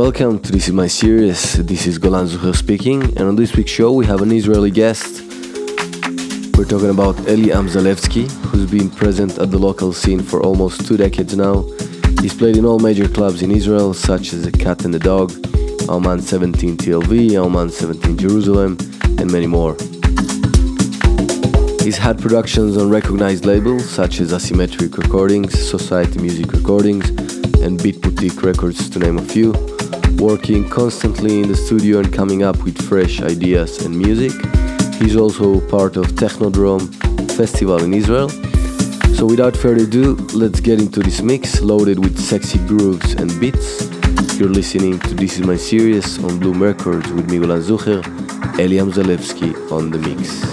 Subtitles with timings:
[0.00, 1.62] welcome to This Is My Series.
[1.66, 5.20] This is Golan Zucker speaking, and on this week's show we have an Israeli guest.
[6.56, 10.96] We're talking about Eli Amzalevsky, who's been present at the local scene for almost two
[10.96, 11.64] decades now.
[12.22, 15.32] He's played in all major clubs in Israel, such as The Cat and the Dog,
[15.82, 18.78] Haoman 17 TLV, Haoman 17 Jerusalem,
[19.18, 19.76] and many more.
[21.84, 27.10] He's had productions on recognized labels such as Asymmetric Recordings, Society Music Recordings,
[27.60, 29.52] and Beat Boutique Records, to name a few,
[30.20, 34.32] working constantly in the studio and coming up with fresh ideas and music.
[35.00, 36.86] He's also part of Technodrome
[37.32, 38.28] Festival in Israel.
[39.14, 43.88] So without further ado, let's get into this mix loaded with sexy grooves and beats.
[44.38, 48.04] You're listening to This Is My Series on Bloom Records with Migolan Zucker,
[48.58, 50.49] Eli Amzalevsky on the mix.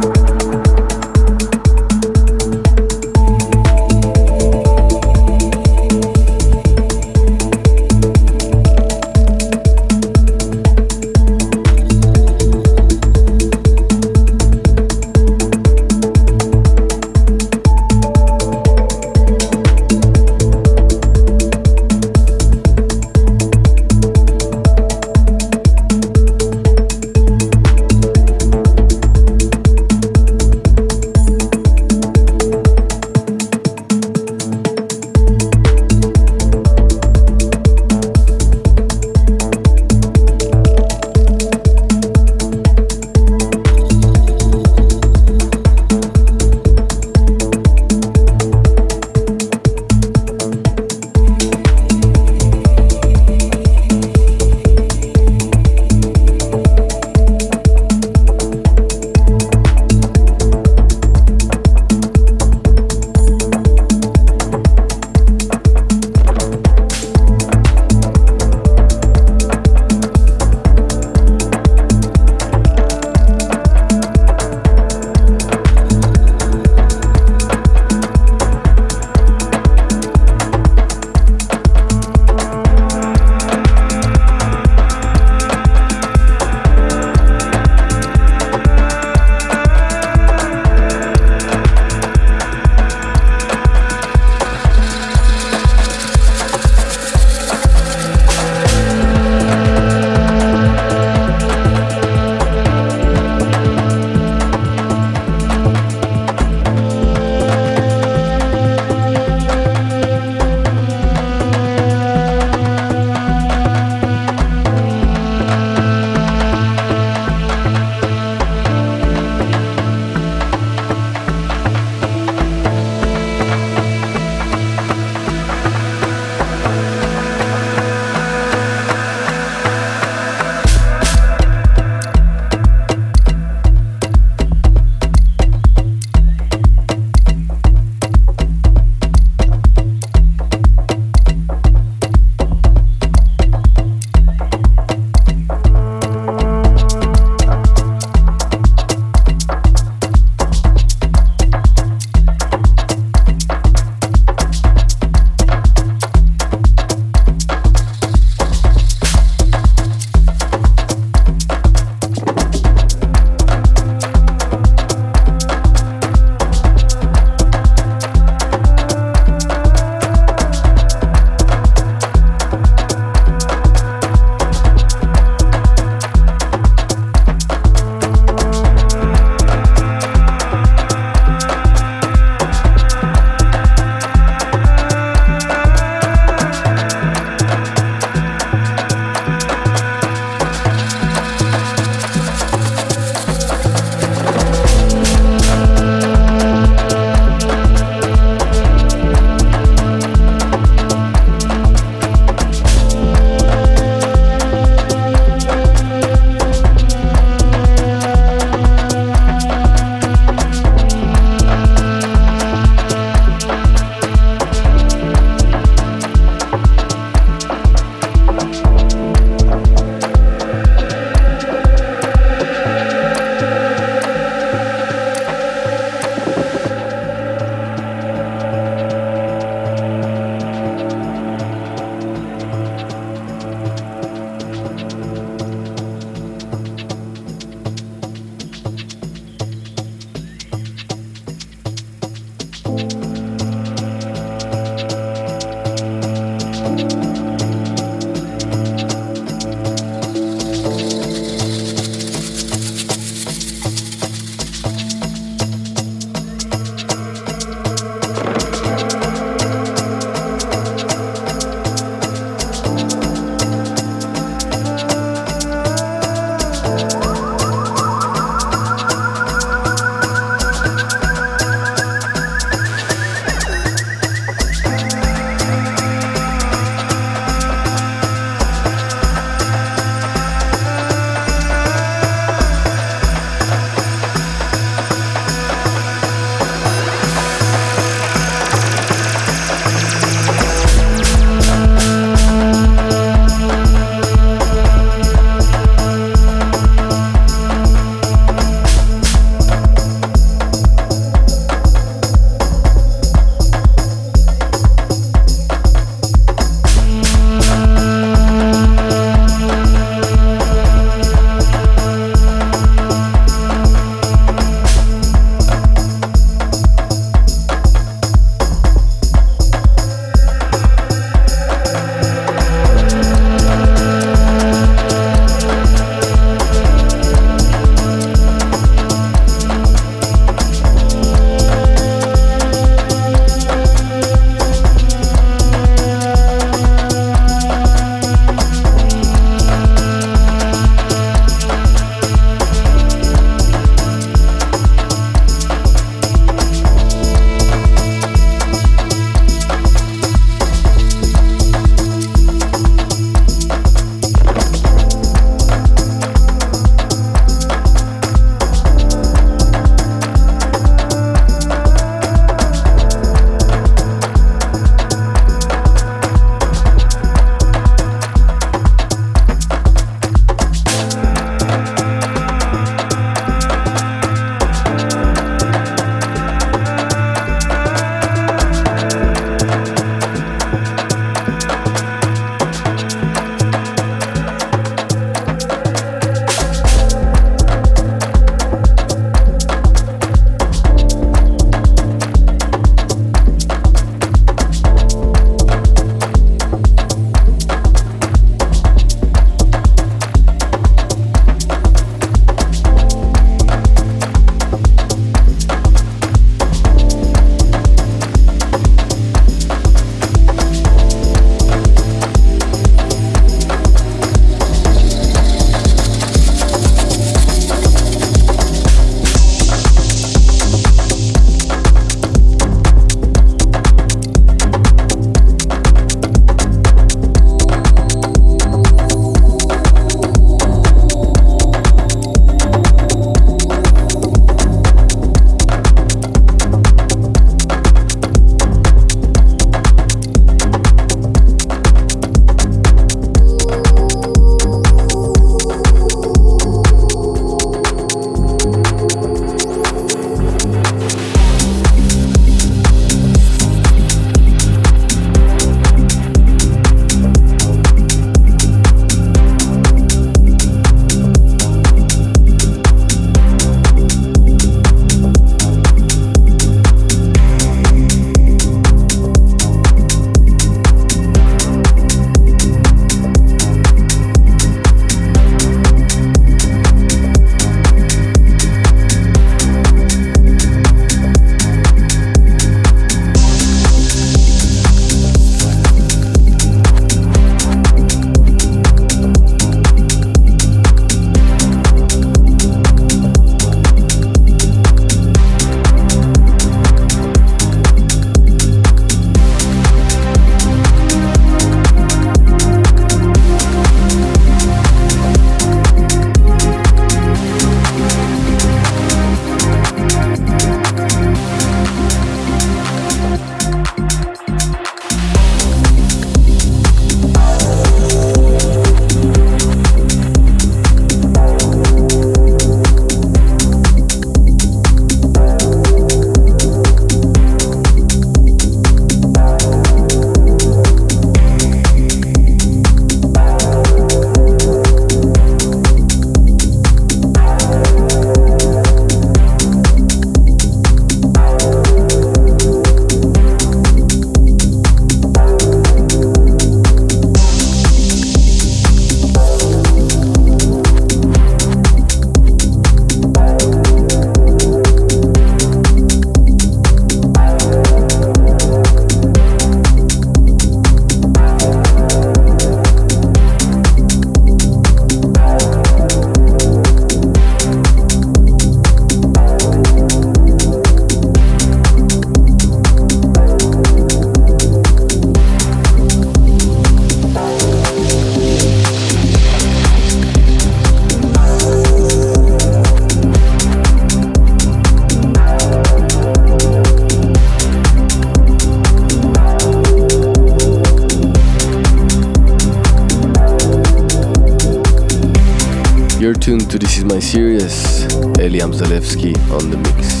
[598.61, 600.00] Zalewski on the mix.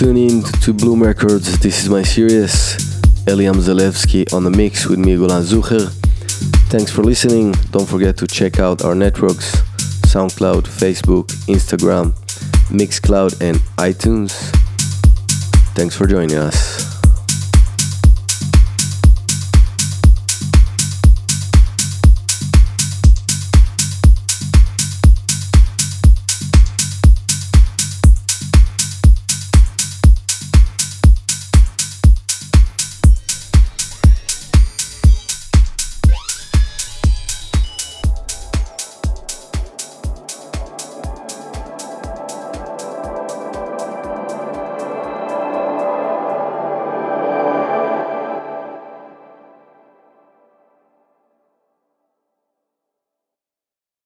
[0.00, 1.58] You're tuning to Bloom Records.
[1.58, 2.78] This is my series.
[3.28, 5.90] Eli Amzalevsky on the mix with me, Golan Zucker.
[6.70, 7.52] Thanks for listening.
[7.70, 9.56] Don't forget to check out our networks
[10.08, 12.12] SoundCloud, Facebook, Instagram,
[12.70, 14.32] Mixcloud, and iTunes.
[15.74, 16.59] Thanks for joining us.